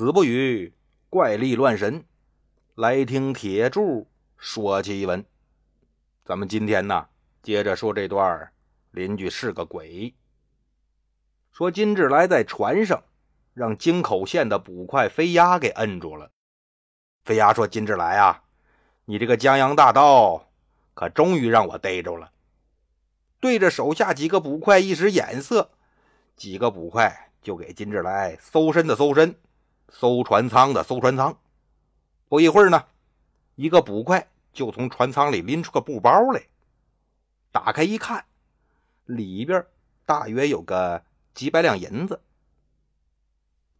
[0.00, 0.72] 子不语
[1.10, 2.06] 怪力乱神，
[2.74, 5.26] 来听铁柱说奇闻。
[6.24, 7.08] 咱们今天呢，
[7.42, 8.50] 接着说这段
[8.92, 10.14] 邻居是个鬼。
[11.52, 13.04] 说金志来在船上，
[13.52, 16.30] 让京口县的捕快飞鸭给摁住了。
[17.24, 18.44] 飞鸭说：“金志来啊，
[19.04, 20.48] 你这个江洋大盗，
[20.94, 22.32] 可终于让我逮着了。”
[23.38, 25.72] 对着手下几个捕快一使眼色，
[26.36, 29.34] 几个捕快就给金志来搜身的搜身。
[29.90, 31.36] 搜船舱的搜船舱，
[32.28, 32.86] 不一会儿呢，
[33.56, 36.42] 一个捕快就从船舱里拎出个布包来，
[37.50, 38.24] 打开一看，
[39.04, 39.66] 里边
[40.06, 42.22] 大约有个几百两银子。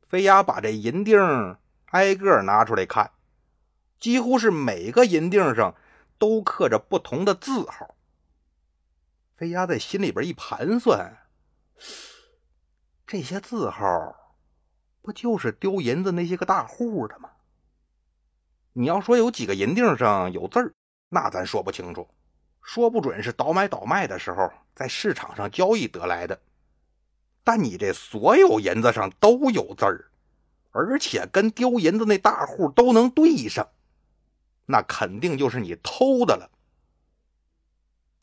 [0.09, 3.13] 飞鸭把这银锭挨个拿出来看，
[3.99, 5.77] 几乎是每个银锭上
[6.19, 7.95] 都刻着不同的字号。
[9.37, 11.17] 飞鸭在心里边一盘算，
[13.07, 14.20] 这些字号。
[15.03, 17.31] 不就是丢银子那些个大户的吗？
[18.73, 20.73] 你要说有几个银锭上有字儿，
[21.09, 22.09] 那咱说不清楚，
[22.63, 26.41] 说不准是倒买倒卖的时候在市场上交易得来的。
[27.43, 30.11] 但你这所有银子上都有字儿，
[30.71, 33.69] 而且跟丢银子那大户都能对上，
[34.67, 36.49] 那肯定就是你偷的了。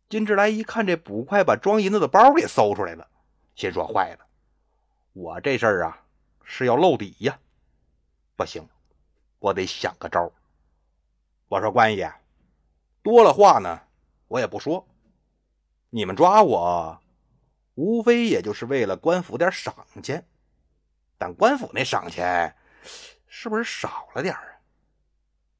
[0.07, 3.05] 金志来一看，这捕快把装银子的包给搜出来了，
[3.55, 4.25] 心说：坏了，
[5.11, 6.01] 我这事儿啊！
[6.49, 7.37] 是要露底呀，
[8.37, 8.65] 不行，
[9.39, 10.31] 我得想个招
[11.49, 12.09] 我说关爷，
[13.03, 13.81] 多了话呢，
[14.29, 14.87] 我也不说。
[15.89, 17.01] 你们抓我，
[17.75, 20.25] 无非也就是为了官府点赏钱，
[21.17, 22.55] 但官府那赏钱
[23.27, 24.47] 是不是少了点啊？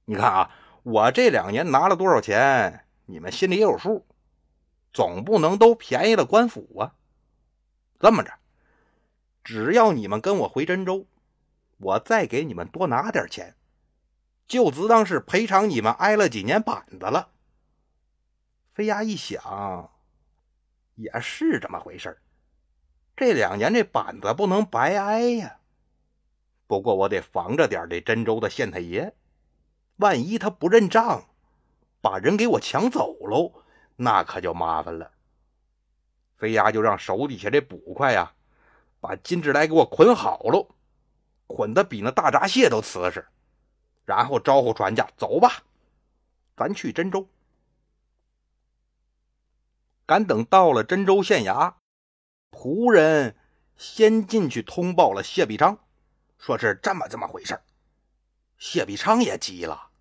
[0.06, 4.08] 你看啊，我这两年拿了多少钱，你们心里也有数，
[4.94, 6.96] 总不能都便宜了官府啊。
[8.00, 8.32] 这么着。
[9.48, 11.06] 只要你们跟我回真州，
[11.78, 13.56] 我再给你们多拿点钱，
[14.46, 17.30] 就只当是赔偿你们挨了几年板子了。
[18.74, 19.90] 飞鸭一想，
[20.96, 22.18] 也是这么回事
[23.16, 25.60] 这两年这板子不能白挨呀。
[26.68, 29.14] 不过我得防着点这真州的县太爷，
[29.96, 31.24] 万一他不认账，
[32.02, 33.64] 把人给我抢走喽，
[33.96, 35.14] 那可就麻烦了。
[36.36, 38.34] 飞鸭就让手底下这捕快呀。
[39.08, 40.68] 把金志来给我捆好喽，
[41.48, 43.26] 捆的比那大闸蟹都瓷实，
[44.04, 45.64] 然后招呼船家走吧，
[46.58, 47.26] 咱去真州。
[50.06, 51.76] 赶等到了真州县衙，
[52.52, 53.38] 仆人
[53.78, 55.78] 先进去通报了谢必昌，
[56.38, 57.58] 说是这么这么回事
[58.58, 59.92] 谢必昌也急了，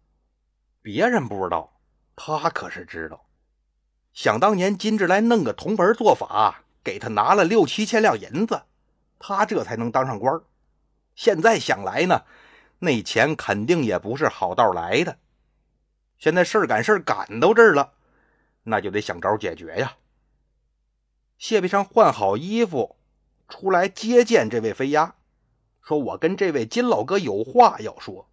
[0.83, 1.79] 别人不知道，
[2.17, 3.25] 他可是知道。
[4.13, 8.65] 想当年金志来弄个铜盆做法，给他拿了六七千两银子。
[9.19, 10.41] 他这才能当上官
[11.15, 12.25] 现在想来呢，
[12.81, 15.19] 那钱肯定也不是好道来的。
[16.19, 17.95] 现在事儿赶事儿赶到这儿了，
[18.65, 19.97] 那就得想招解决呀。
[21.39, 22.97] 谢必昌换好衣服
[23.49, 25.15] 出来接见这位飞鸭，
[25.83, 28.29] 说：“我跟这位金老哥有话要说，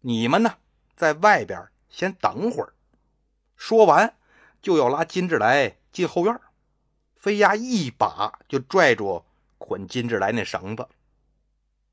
[0.00, 0.56] 你们呢
[0.96, 2.72] 在外边先等会儿。”
[3.56, 4.14] 说完
[4.62, 6.40] 就要拉金志来进后院，
[7.16, 9.24] 飞鸭一把就拽住。
[9.68, 10.88] 捆金志来那绳子，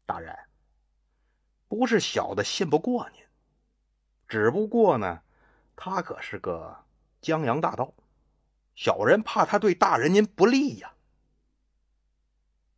[0.05, 0.33] 大人，
[1.67, 3.21] 不是小的信不过您，
[4.29, 5.21] 只不过呢，
[5.75, 6.85] 他可是个
[7.19, 7.93] 江洋大盗，
[8.75, 10.93] 小人怕他对大人您不利呀。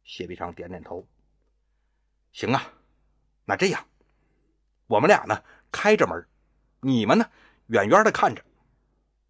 [0.04, 1.08] 谢必昌点点头，
[2.32, 2.74] 行啊，
[3.46, 3.86] 那这样，
[4.88, 6.28] 我们俩呢开着门，
[6.80, 7.30] 你们呢
[7.68, 8.44] 远远的看着。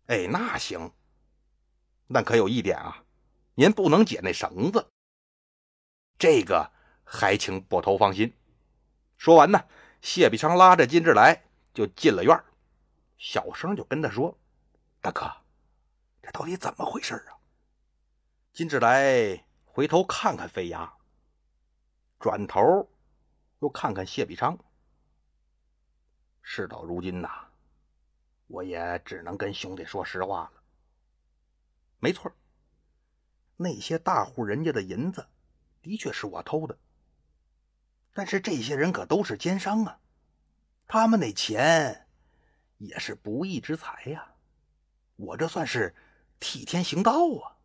[0.06, 0.90] 哎，那行，
[2.08, 3.04] 但可有一点啊，
[3.54, 4.90] 您不能解那绳子。
[6.18, 6.72] 这个
[7.04, 8.34] 还请捕头放心。
[9.18, 9.66] 说完呢，
[10.02, 12.44] 谢必昌拉着金志来就进了院
[13.18, 14.38] 小声就跟他说
[15.02, 15.32] ：“大哥，
[16.22, 17.38] 这到底怎么回事啊？”
[18.54, 20.92] 金志来回头看看飞牙，
[22.20, 22.90] 转头
[23.60, 24.58] 又看看谢必昌。
[26.42, 27.30] 事到如今呐，
[28.48, 30.64] 我也只能跟兄弟说实话了。
[32.00, 32.32] 没错，
[33.56, 35.28] 那些大户人家的银子。
[35.88, 36.78] 的确是我偷的，
[38.14, 40.02] 但是这些人可都是奸商啊，
[40.86, 42.10] 他们那钱
[42.78, 44.34] 也是不义之财呀，
[45.16, 45.96] 我这算是
[46.42, 47.56] 替天行道啊！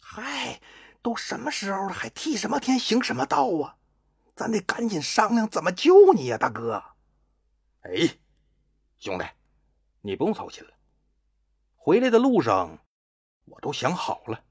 [0.00, 0.60] 嗨，
[1.02, 3.76] 都什么时候了，还替什么天行什么道啊？
[4.36, 6.80] 咱得赶紧商量怎么救你呀，大哥！
[7.80, 7.90] 哎，
[8.96, 9.24] 兄弟，
[10.02, 10.70] 你不用操心了，
[11.74, 12.78] 回来的路上
[13.46, 14.44] 我都想好了。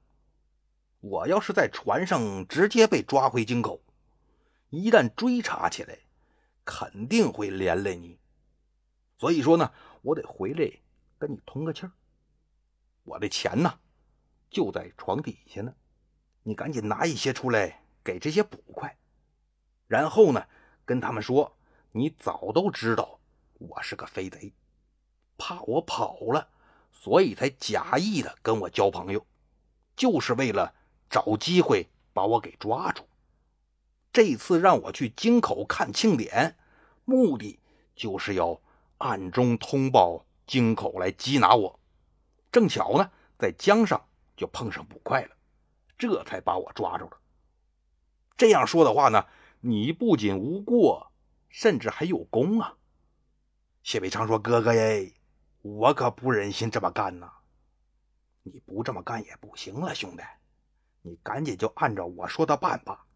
[1.00, 3.80] 我要是在船上直接被抓回京口，
[4.68, 5.98] 一旦追查起来，
[6.64, 8.18] 肯定会连累你。
[9.18, 10.70] 所以说呢，我得回来
[11.18, 11.92] 跟你通个气儿。
[13.04, 13.78] 我的钱呢，
[14.50, 15.74] 就在床底下呢，
[16.42, 18.94] 你赶紧拿一些出来给这些捕快。
[19.86, 20.46] 然后呢，
[20.84, 21.56] 跟他们说，
[21.92, 23.18] 你早都知道
[23.54, 24.52] 我是个飞贼，
[25.38, 26.48] 怕我跑了，
[26.92, 29.26] 所以才假意的跟我交朋友，
[29.96, 30.74] 就是为了
[31.10, 33.06] 找机会把我给抓住。
[34.12, 36.56] 这次让我去京口看庆典，
[37.04, 37.60] 目的
[37.94, 38.60] 就是要
[38.98, 41.78] 暗中通报京口来缉拿我。
[42.50, 45.36] 正巧呢，在江上就碰上捕快了，
[45.98, 47.20] 这才把我抓住了。
[48.36, 49.26] 这样说的话呢？
[49.62, 51.12] 你不仅无过，
[51.50, 52.78] 甚至还有功啊！
[53.82, 55.12] 谢伟昌说：“哥哥耶，
[55.60, 57.30] 我可不忍心这么干呐！
[58.42, 60.22] 你不这么干也不行了，兄弟，
[61.02, 63.06] 你赶紧就按照我说的办吧，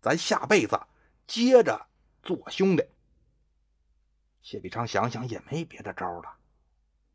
[0.00, 0.80] 咱下辈子
[1.26, 1.86] 接着
[2.22, 2.84] 做兄弟。”
[4.42, 6.36] 谢必昌想想也没别的招了，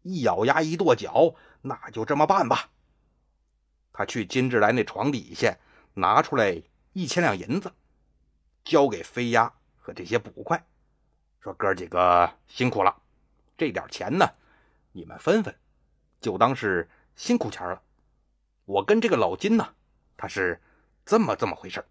[0.02, 2.70] 一咬牙一跺脚，那就这么办吧。
[3.94, 5.58] 他去金志来那床底下
[5.94, 6.62] 拿出来
[6.94, 7.72] 一千两银子。
[8.64, 10.64] 交给飞鸭和这些捕快，
[11.40, 13.02] 说：“哥几个辛苦了，
[13.58, 14.30] 这点钱呢，
[14.92, 15.58] 你们分分，
[16.20, 17.82] 就当是辛苦钱了。
[18.66, 19.74] 我跟这个老金呢，
[20.22, 20.62] 他是
[21.04, 21.84] 这么这么回事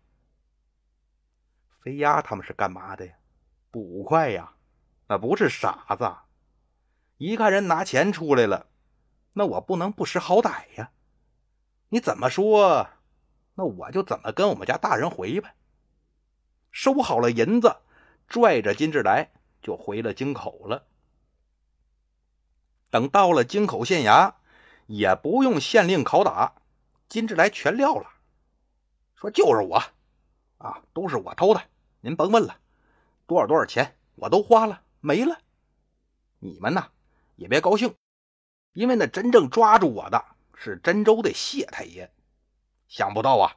[1.80, 3.12] 飞鸭他们是干嘛的呀？
[3.72, 4.52] 捕快呀，
[5.08, 6.08] 那不是傻子。
[7.16, 8.68] 一看人拿钱出来了，
[9.32, 10.92] 那我不能不识好歹呀。
[11.88, 12.88] 你怎么说，
[13.56, 15.56] 那我就怎么跟我们家大人回呗。”
[16.70, 17.78] 收好了银子，
[18.28, 20.86] 拽着金志来就回了京口了。
[22.90, 24.34] 等到了京口县衙，
[24.86, 26.54] 也不用县令拷打，
[27.08, 28.08] 金志来全撂了，
[29.20, 29.76] 说就是我，
[30.56, 31.62] 啊，都是我偷的，
[32.00, 32.58] 您甭问了，
[33.26, 35.38] 多少多少钱我都花了，没了。
[36.38, 36.90] 你们呢
[37.36, 37.94] 也别高兴，
[38.72, 40.24] 因为那真正抓住我的
[40.54, 42.10] 是真州的谢太爷，
[42.88, 43.56] 想不到啊，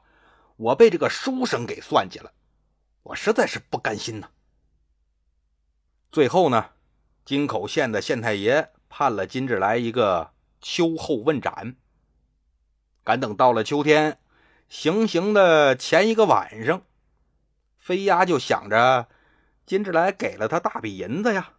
[0.56, 2.30] 我被这个书生给算计了。
[3.02, 4.28] 我实在是不甘心呐。
[6.12, 6.72] 最后呢，
[7.24, 11.76] 京口县的县太爷判了金志来一个秋后问斩。
[13.02, 14.18] 赶等到了秋天，
[14.68, 16.82] 行刑的前一个晚上，
[17.78, 19.08] 飞鸭就想着
[19.66, 21.52] 金志来给了他大笔银子呀，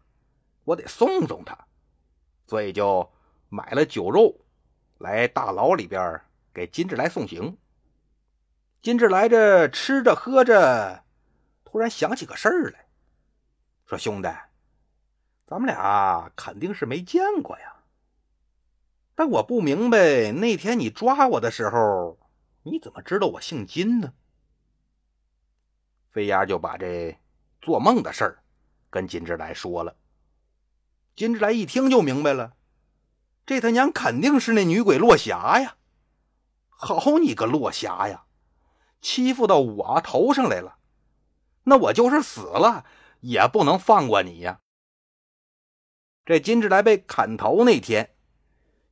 [0.65, 1.57] 我得送送他，
[2.47, 3.11] 所以就
[3.49, 4.41] 买了酒肉
[4.97, 6.21] 来大牢里边
[6.53, 7.57] 给金志来送行。
[8.81, 11.03] 金志来这吃着喝着。
[11.63, 12.85] 突然想起个事儿来，
[13.85, 14.29] 说：“兄弟，
[15.45, 17.83] 咱们俩肯定是没见过呀。
[19.13, 22.17] 但我不明白，那天你抓我的时候，
[22.67, 24.13] 你怎么知道我姓金呢？”
[26.11, 27.17] 飞鸭就把这
[27.61, 28.43] 做梦的事儿
[28.89, 29.95] 跟金志来说了。
[31.15, 32.55] 金志来一听就明白了，
[33.45, 35.77] 这他娘肯定是那女鬼落霞呀！
[36.67, 38.25] 好你个落霞呀，
[38.99, 40.79] 欺负到我头上来了！
[41.63, 42.85] 那我就是死了，
[43.19, 44.59] 也不能放过你呀！
[46.25, 48.15] 这金志来被砍头那天，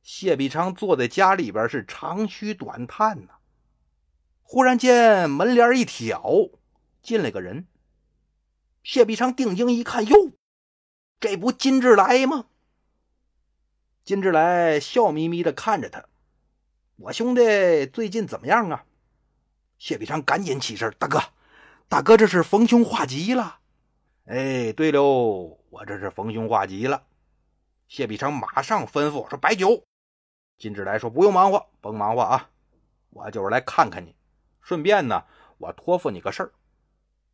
[0.02, 3.33] 谢必昌坐在家里边是长吁短叹呐。
[4.44, 6.22] 忽然间门帘一挑，
[7.02, 7.66] 进来个人。
[8.84, 10.32] 谢必昌定睛一看，哟，
[11.18, 12.46] 这不金志来吗？
[14.04, 16.04] 金志来笑眯眯的看着他
[16.96, 18.84] ：“我兄弟最近怎么样啊？”
[19.78, 21.20] 谢必昌赶紧起身：“大哥。”
[21.88, 23.60] 大哥，这是逢凶化吉了。
[24.26, 27.06] 哎，对喽，我这是逢凶化吉了。
[27.88, 29.84] 谢必昌马上吩咐说：“摆酒。”
[30.58, 32.50] 金志来说：“不用忙活，甭忙活啊，
[33.10, 34.14] 我就是来看看你，
[34.64, 35.24] 顺便呢，
[35.58, 36.52] 我托付你个事儿。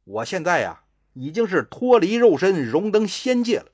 [0.04, 0.82] 我现在呀，
[1.14, 3.72] 已经是脱离肉身，荣登仙界了。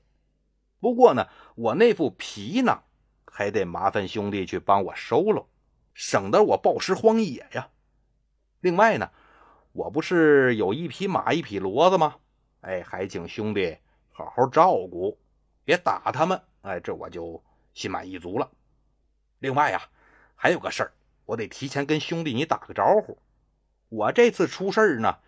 [0.79, 2.83] 不过呢，我那副皮囊
[3.25, 5.45] 还得麻烦兄弟去帮我收了，
[5.93, 7.69] 省得我暴尸荒野呀。
[8.61, 9.11] 另外呢。”
[9.73, 12.15] 我不是有一匹马一匹骡子吗？
[12.61, 13.77] 哎，还请兄弟
[14.11, 15.15] 好好照顾，
[15.63, 16.41] 别打他们。
[16.61, 17.43] 哎，这我就
[17.75, 18.49] 心满意足了。
[19.37, 19.79] 另外呀，
[20.33, 20.93] 还有个事儿，
[21.27, 23.19] 我得提前跟兄弟你打个招呼。
[23.89, 25.19] 我这次出事儿呢，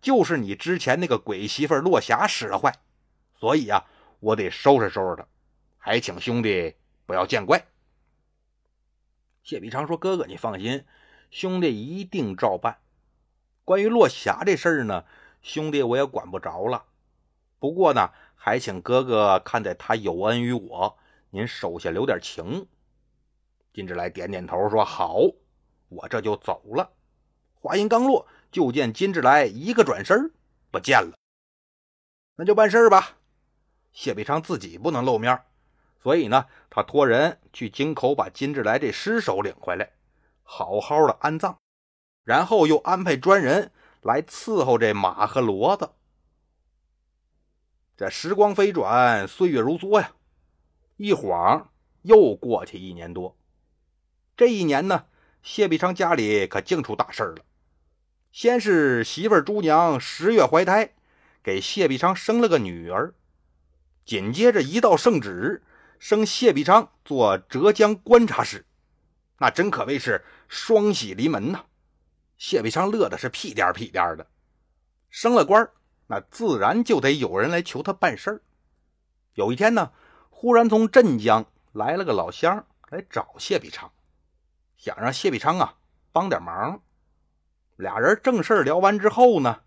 [0.00, 2.74] 就是你之前那个鬼媳妇落霞使的坏，
[3.36, 3.84] 所以啊，
[4.20, 5.26] 我得收拾收拾她，
[5.78, 6.74] 还请兄弟
[7.06, 7.64] 不要见怪。
[9.42, 10.84] 谢必昌说：“哥哥，你放心，
[11.30, 12.78] 兄弟一定照办。”
[13.64, 15.04] 关于落霞这事儿呢，
[15.40, 16.84] 兄弟我也管不着了。
[17.58, 20.98] 不过呢，还请哥哥看在他有恩于我，
[21.30, 22.66] 您手下留点情。
[23.72, 25.20] 金志来点点头说：“好，
[25.88, 26.90] 我这就走了。”
[27.60, 30.32] 话音刚落，就见金志来一个转身
[30.70, 31.16] 不见了。
[32.36, 33.16] 那就办事吧。
[33.92, 35.42] 谢必昌自己不能露面，
[36.00, 39.90] 所以呢，他托人去京口把金志来这尸首领回来，
[40.42, 41.58] 好好的安葬，
[42.22, 43.72] 然后又安排专人
[44.02, 45.90] 来伺候这马和骡子。
[47.96, 50.12] 这时光飞转，岁月如梭呀，
[50.96, 51.72] 一晃
[52.02, 53.36] 又过去一年多。
[54.36, 55.06] 这一年呢，
[55.42, 57.44] 谢必昌家里可净出大事了。
[58.30, 60.94] 先是媳妇朱娘十月怀胎，
[61.42, 63.14] 给谢必昌生了个女儿。
[64.04, 65.62] 紧接着一道圣旨，
[65.98, 68.64] 升谢必昌做浙江观察使，
[69.38, 71.64] 那真可谓是双喜临门呐！
[72.36, 74.26] 谢必昌乐的是屁颠屁颠的。
[75.10, 75.68] 升了官
[76.06, 78.42] 那自然就得有人来求他办事儿。
[79.34, 79.92] 有一天呢，
[80.30, 83.90] 忽然从镇江来了个老乡来找谢必昌，
[84.76, 85.76] 想让谢必昌啊
[86.12, 86.82] 帮点忙。
[87.78, 89.60] 俩人正事聊完之后呢，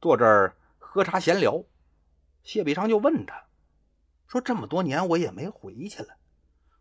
[0.00, 1.62] 坐这儿喝茶闲聊，
[2.42, 3.44] 谢必昌就问他。
[4.26, 6.16] 说这么多年我也没回去了，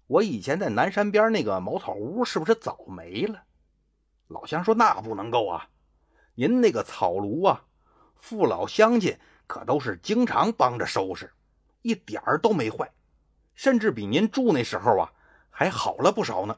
[0.07, 3.43] 我以前在南山边那个茅草屋是不是早没了？
[4.29, 5.67] 老乡说那不能够啊，
[6.35, 7.65] 您那个草庐啊，
[8.15, 11.33] 父老乡亲可都是经常帮着收拾，
[11.81, 12.89] 一点儿都没坏，
[13.55, 15.11] 甚至比您住那时候啊
[15.49, 16.57] 还好了不少呢。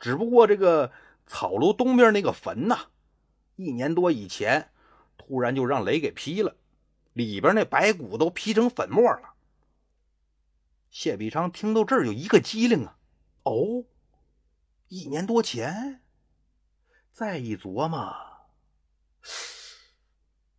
[0.00, 0.90] 只不过这个
[1.28, 2.76] 草庐东边那个坟呐，
[3.56, 4.70] 一年多以前
[5.18, 6.56] 突然就让雷给劈了，
[7.12, 9.34] 里边那白骨都劈成粉末了。
[10.90, 12.96] 谢必昌听到这儿，有一个机灵啊！
[13.42, 13.84] 哦，
[14.88, 16.02] 一年多前，
[17.12, 18.14] 再一琢磨，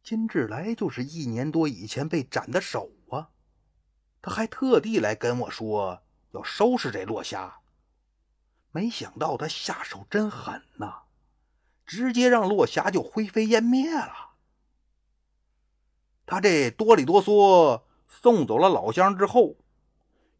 [0.03, 3.29] 金志来就是一年多以前被斩的手啊！
[4.21, 7.61] 他还特地来跟我说要收拾这落霞，
[8.71, 11.03] 没想到他下手真狠呐，
[11.87, 14.33] 直接让落霞就灰飞烟灭了。
[16.27, 19.55] 他这哆里哆嗦送走了老乡之后。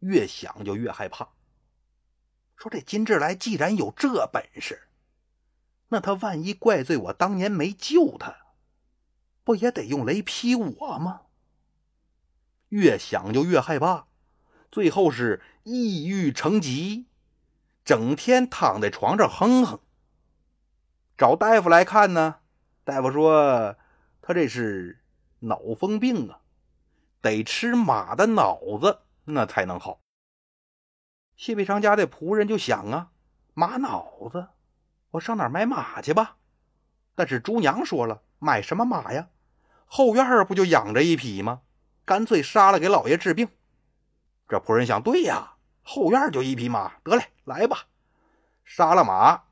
[0.00, 1.30] 越想就越害怕。
[2.56, 4.82] 说这金志来既然有这本事，
[5.88, 8.36] 那他万一怪罪我当年没救他，
[9.42, 11.22] 不也得用雷劈我吗？
[12.68, 14.06] 越想就越害怕，
[14.70, 17.06] 最后是抑郁成疾，
[17.84, 19.80] 整天躺在床上哼哼。
[21.18, 22.36] 找大夫来看呢，
[22.84, 23.74] 大夫说
[24.22, 25.02] 他这是
[25.40, 26.38] 脑风病啊，
[27.20, 29.00] 得吃马的脑子。
[29.24, 30.00] 那才能好。
[31.36, 33.10] 谢必昌家的仆人就想啊，
[33.52, 34.46] 马脑子，
[35.10, 36.36] 我上哪买马去吧？
[37.16, 39.28] 但是朱娘说了，买什么马呀？
[39.86, 41.62] 后院不就养着一匹吗？
[42.04, 43.48] 干脆杀了给老爷治病。
[44.48, 47.86] 这仆人想，对呀，后院就一匹马，得嘞，来吧，
[48.64, 49.42] 杀了马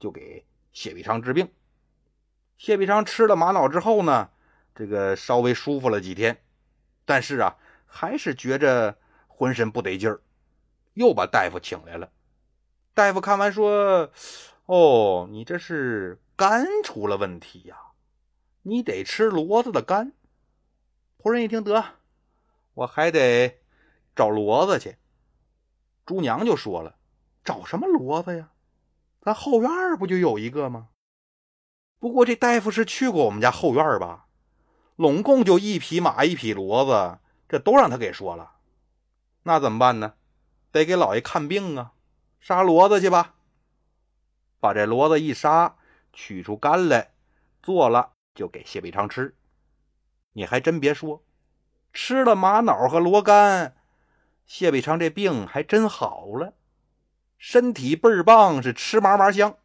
[0.00, 1.50] 就给谢必昌治病。
[2.56, 4.30] 谢必昌吃了玛瑙之后呢，
[4.74, 6.42] 这个稍微舒服了几天，
[7.04, 8.98] 但是啊，还是觉着。
[9.34, 10.20] 浑身不得劲儿，
[10.94, 12.12] 又把大夫请来了。
[12.94, 14.12] 大夫看完说
[14.66, 17.76] ：“哦，你这是肝出了问题呀，
[18.60, 20.12] 你得吃骡子的肝。”
[21.18, 21.84] 仆人一听，得，
[22.74, 23.58] 我还得
[24.14, 24.96] 找骡子去。
[26.06, 26.94] 朱娘就说了
[27.42, 28.51] ：“找什么骡子呀？
[29.22, 30.88] 咱后院不就有一个吗？
[32.00, 34.26] 不过这大夫是去过我们家后院吧？
[34.96, 38.56] 拢共就一匹马，一匹骡子，这都让他给说了。”
[39.44, 40.14] 那怎么办呢？
[40.72, 41.92] 得给老爷看病啊！
[42.40, 43.34] 杀骡子去吧，
[44.58, 45.76] 把这骡子一杀，
[46.12, 47.12] 取出肝来，
[47.62, 49.36] 做了就给谢必昌吃。
[50.32, 51.22] 你还真别说，
[51.92, 53.76] 吃了玛瑙和骡肝，
[54.44, 56.54] 谢必昌这病还真好了，
[57.44, 59.58] 身体倍儿棒，是吃嘛嘛香，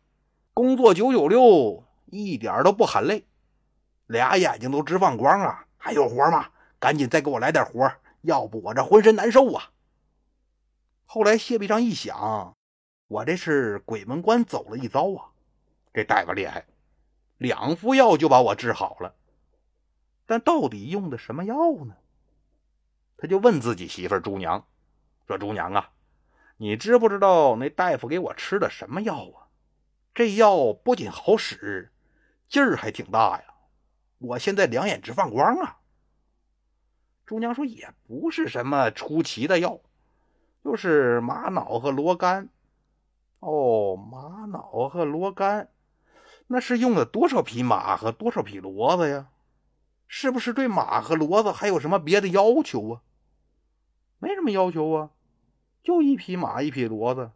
[0.56, 3.28] 工作九九六，一点都不喊累，
[4.08, 5.68] 俩眼睛都直放光啊！
[5.78, 6.50] 还有活吗？
[6.80, 7.88] 赶紧再给我来点活！
[8.22, 9.70] 要不我这浑身难受啊！
[11.06, 12.58] 后来谢必昌一想，
[13.08, 15.30] 我这是鬼门关走了一遭啊！
[15.94, 16.66] 这大夫厉害，
[17.38, 19.14] 两副药就把我治好了。
[20.26, 21.56] 但到底用的什么药
[21.86, 21.96] 呢？
[23.20, 24.66] 他就问自己媳妇朱娘，
[25.28, 25.92] 说：“朱娘啊，
[26.58, 29.48] 你知不知道那大夫给我吃的什么药啊？
[30.14, 31.92] 这药不仅好使，
[32.50, 33.44] 劲儿还挺大呀！
[34.18, 35.78] 我现在两眼直放光啊！”
[37.28, 39.80] 朱娘说：“也不是什么出奇的药，
[40.64, 42.50] 就是玛瑙和罗干。
[43.40, 45.70] 哦，玛瑙和罗干，
[46.48, 49.28] 那是用了多少匹马和多少匹骡子呀？
[50.08, 53.02] 是不是对马和骡子还有什么别的要求啊？
[54.18, 55.12] 没什么要求啊，
[55.88, 57.32] 就一匹马一匹骡子，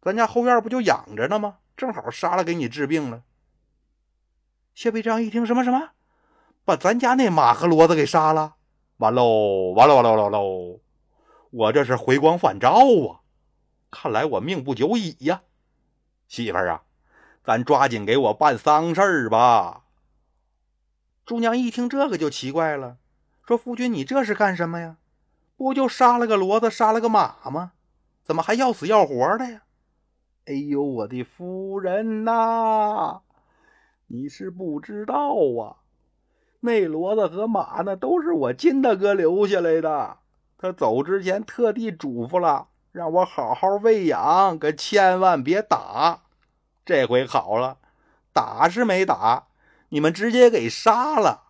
[0.00, 1.58] 咱家后院不就养着呢吗？
[1.76, 3.24] 正好杀了给你治病了。”
[4.74, 5.90] 谢必章一听，什么什么，
[6.64, 8.54] 把咱家那马和骡子给杀了？
[8.96, 10.80] 完喽，完喽，完喽，完喽！
[11.50, 13.20] 我这是回光返照啊！
[13.90, 15.42] 看来我命不久矣呀，
[16.26, 16.84] 媳妇儿啊，
[17.44, 19.84] 咱抓紧给我办丧事儿吧。
[21.26, 22.96] 朱娘一听这个就奇怪了，
[23.46, 24.96] 说：“夫君，你这是干什么呀？
[25.58, 27.72] 不就杀了个骡子，杀了个马吗？
[28.24, 29.64] 怎么还要死要活的呀？”
[30.46, 33.20] 哎呦，我的夫人呐，
[34.06, 35.84] 你是不知道啊，
[36.60, 40.16] 那骡子和马呢，都是我金大哥留下来的。
[40.56, 42.68] 他走之前特地嘱咐了。
[42.90, 46.22] 让我好好喂养，可千万别打。
[46.86, 47.76] 这回好了，
[48.32, 49.48] 打是没打，
[49.90, 51.42] 你们直接给杀了，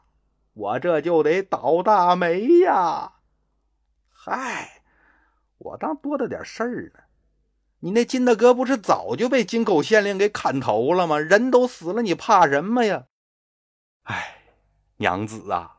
[0.53, 3.13] 我这就得倒大霉呀！
[4.29, 4.83] 嗨，
[5.57, 7.01] 我当多大点事儿呢？
[7.81, 11.19] 你那金大哥不是早就被金口县令给砍头了吗？
[11.19, 13.07] 人都死了，你怕什么呀？
[14.03, 14.43] 哎，
[14.97, 15.79] 娘子啊，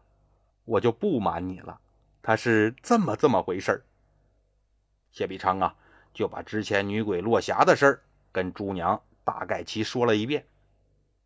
[0.66, 1.80] 我就不瞒你了，
[2.24, 3.86] 他是这么这么回事儿。
[5.12, 5.76] 谢必昌啊，
[6.14, 8.02] 就把之前女鬼落霞的事儿
[8.32, 10.48] 跟朱娘大概其说了一遍。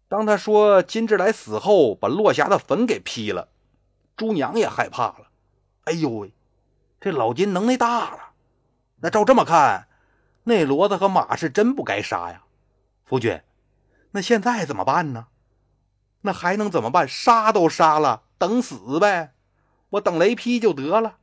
[0.10, 3.48] 当他说金志来死后把落霞的坟给劈了，
[4.18, 5.30] 朱娘也害怕了。
[5.86, 6.34] 哎呦喂，
[7.03, 8.29] 这老金能耐大了！
[9.01, 9.89] 那照这么看，
[10.43, 12.43] 那骡子和马是真不该杀呀。
[13.03, 13.41] 夫君，
[14.12, 15.27] 那现在怎么办呢？
[16.22, 17.05] 那还能怎么办？
[17.05, 19.33] 杀都杀了，等死呗！
[19.89, 21.17] 我等雷劈就得了。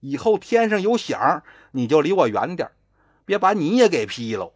[0.00, 2.70] 以后天上有响，你就离我远点
[3.26, 4.54] 别把你也给劈喽。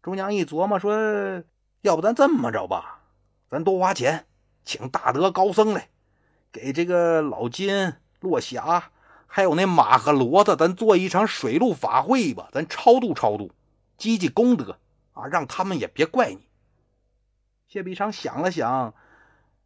[0.00, 1.42] 中娘一琢磨，说
[1.82, 3.00] ：“要不咱这么着吧，
[3.50, 4.26] 咱多花钱
[4.64, 5.88] 请大德高僧来，
[6.52, 8.90] 给这个老金、落霞，
[9.26, 13.52] 还有那马和骡子，咱做一场水陆法会吧，咱超度超度，
[13.96, 14.78] 积积功德
[15.12, 16.46] 啊，让他们也别怪你。”
[17.68, 18.94] 谢必昌想了想，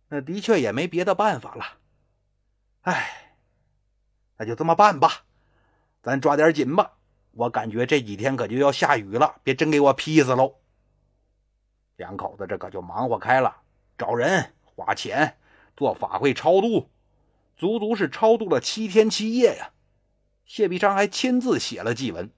[0.08, 1.64] 那的确也没别的办法了。
[2.82, 3.20] 哎。
[4.37, 5.23] 那就这么办吧，
[6.02, 6.95] 咱抓点紧吧。
[7.30, 10.56] 我感觉这几天可就要下雨了，别真给我劈死喽。
[11.95, 13.56] 两口子这可就忙活开了，
[13.97, 15.36] 找人花钱
[15.76, 16.90] 做法会超度，
[17.56, 19.71] 足足是超度了七天七夜呀。
[20.45, 22.30] 谢必昌还亲自写了祭文。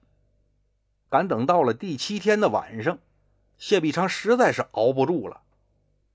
[1.09, 2.99] 赶等到了第七天的晚上，
[3.57, 5.41] 谢必昌实在是熬不住了，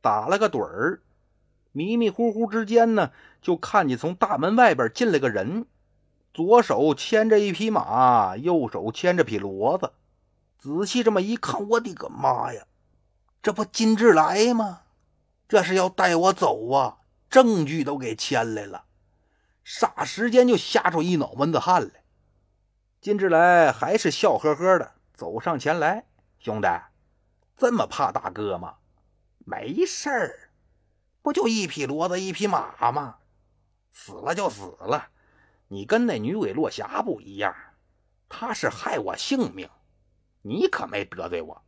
[0.01, 1.03] 打了个盹儿。
[1.73, 5.67] 迷迷糊糊之间呢，就看见从大门外边进来个人。
[6.35, 9.93] 左手牵着一匹马，右手牵着匹骡子。
[10.59, 12.67] 仔细这么一看，我的个妈呀，
[13.43, 14.83] 这不金志来吗？
[15.49, 16.99] 这是要带我走啊！
[17.29, 18.85] 证据都给牵来了，
[19.65, 22.05] 霎时间就吓出一脑门子汗来。
[23.01, 26.07] 金志来还是笑呵呵的走上前来
[26.39, 26.69] ：“兄弟，
[27.57, 28.77] 这么怕大哥吗？
[29.39, 30.51] 没事儿，
[31.21, 33.19] 不就一匹骡子一匹马吗？
[33.91, 35.09] 死了就死了。”
[35.69, 37.55] 你跟那女鬼落霞不一样，
[38.29, 39.71] 她是害我性命，
[40.43, 41.63] 你可没得罪我。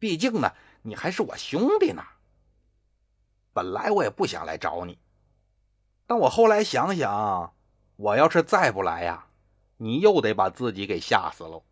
[0.00, 2.02] 毕竟呢，你还是我兄弟呢。
[3.52, 4.98] 本来我也不想来找你，
[6.08, 7.52] 但我后来想想，
[7.96, 9.26] 我要是再不来呀，
[9.76, 11.62] 你又得把自己给吓死喽，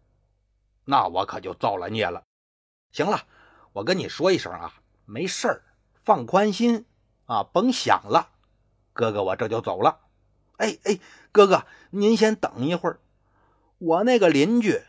[0.84, 2.22] 那我可就造了孽了。
[2.92, 3.22] 行了，
[3.72, 4.74] 我跟你说一声啊，
[5.06, 5.62] 没事儿，
[6.04, 6.84] 放宽心
[7.24, 8.28] 啊，甭想了，
[8.92, 10.00] 哥哥，我这就走了。
[10.58, 11.00] 哎哎，
[11.32, 13.00] 哥哥，您先等一会儿。
[13.78, 14.82] 我那个邻居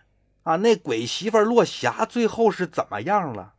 [0.43, 3.53] 啊，那鬼媳妇落霞最后是怎么样了？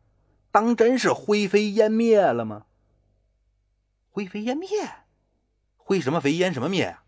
[0.51, 2.67] 当真是灰飞烟灭了吗？
[4.11, 4.69] 灰飞烟灭？
[5.89, 7.03] 灰什么飞烟什么灭啊？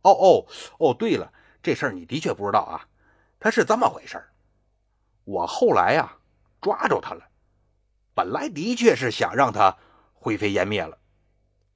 [0.00, 0.46] 哦哦
[0.78, 1.30] 哦，对了，
[1.62, 2.88] 这事儿你的确不知道啊。
[3.38, 4.18] 他是这么回事
[5.24, 6.16] 我后来呀
[6.58, 7.28] 抓住他了，
[8.14, 9.76] 本来的确是想让他
[10.14, 10.96] 灰飞烟灭了。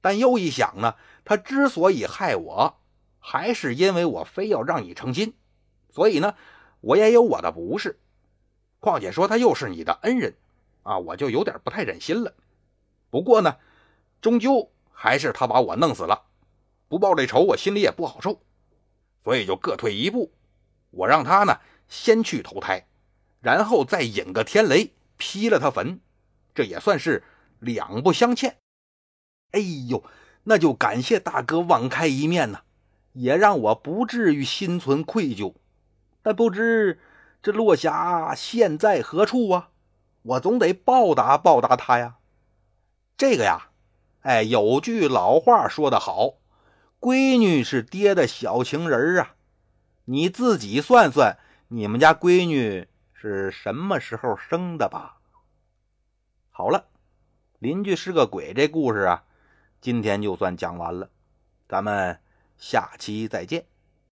[0.01, 2.79] 但又一想呢，他之所以害我，
[3.19, 5.35] 还是因为我非要让你成亲，
[5.91, 6.33] 所以呢，
[6.81, 7.99] 我也有我的不是。
[8.79, 10.35] 况且说他又是你的恩人，
[10.81, 12.33] 啊，我就有点不太忍心了。
[13.11, 13.55] 不过呢，
[14.19, 16.25] 终究还是他把我弄死了，
[16.89, 18.41] 不报这仇，我心里也不好受，
[19.23, 20.33] 所以就各退一步。
[20.89, 22.87] 我让他呢先去投胎，
[23.39, 25.99] 然后再引个天雷劈了他坟，
[26.55, 27.23] 这也算是
[27.59, 28.57] 两不相欠。
[29.51, 30.03] 哎呦，
[30.43, 32.61] 那就感谢大哥网开一面呐，
[33.13, 35.53] 也让我不至于心存愧疚。
[36.23, 36.99] 但不知
[37.41, 39.69] 这落霞现在何处啊？
[40.23, 42.17] 我总得报答报答他呀。
[43.15, 43.69] 这个呀，
[44.21, 46.38] 哎，有句老话说得好，
[46.99, 49.35] 闺女是爹的小情人啊。
[50.05, 55.17] 你自己算算，你们家闺女是什么时候生的吧？
[56.49, 56.87] 好了，
[57.59, 59.23] 邻居是个鬼，这故事啊。
[59.79, 61.09] 今天就算讲完了，
[61.67, 62.19] 咱们
[62.57, 63.65] 下期再见。